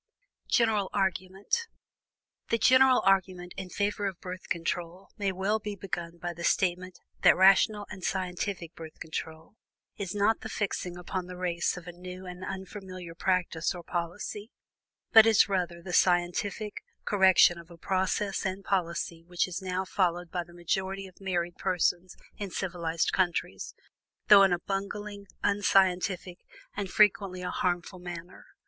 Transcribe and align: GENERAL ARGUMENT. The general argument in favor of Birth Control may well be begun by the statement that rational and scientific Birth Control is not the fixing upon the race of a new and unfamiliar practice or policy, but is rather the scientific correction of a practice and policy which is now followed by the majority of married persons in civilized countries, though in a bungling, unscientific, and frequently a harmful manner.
GENERAL 0.49 0.89
ARGUMENT. 0.93 1.67
The 2.49 2.57
general 2.57 3.03
argument 3.05 3.53
in 3.55 3.69
favor 3.69 4.07
of 4.07 4.19
Birth 4.19 4.49
Control 4.49 5.09
may 5.15 5.31
well 5.31 5.59
be 5.59 5.75
begun 5.75 6.17
by 6.17 6.33
the 6.33 6.43
statement 6.43 6.99
that 7.21 7.37
rational 7.37 7.85
and 7.91 8.03
scientific 8.03 8.73
Birth 8.73 8.99
Control 8.99 9.57
is 9.97 10.15
not 10.15 10.41
the 10.41 10.49
fixing 10.49 10.97
upon 10.97 11.27
the 11.27 11.37
race 11.37 11.77
of 11.77 11.85
a 11.85 11.91
new 11.91 12.25
and 12.25 12.43
unfamiliar 12.43 13.13
practice 13.13 13.75
or 13.75 13.83
policy, 13.83 14.49
but 15.11 15.27
is 15.27 15.47
rather 15.47 15.83
the 15.83 15.93
scientific 15.93 16.81
correction 17.05 17.59
of 17.59 17.69
a 17.69 17.77
practice 17.77 18.43
and 18.43 18.65
policy 18.65 19.23
which 19.27 19.47
is 19.47 19.61
now 19.61 19.85
followed 19.85 20.31
by 20.31 20.43
the 20.43 20.51
majority 20.51 21.05
of 21.05 21.21
married 21.21 21.57
persons 21.57 22.15
in 22.39 22.49
civilized 22.49 23.13
countries, 23.13 23.75
though 24.29 24.41
in 24.41 24.51
a 24.51 24.57
bungling, 24.57 25.27
unscientific, 25.43 26.39
and 26.75 26.89
frequently 26.89 27.43
a 27.43 27.51
harmful 27.51 27.99
manner. 27.99 28.47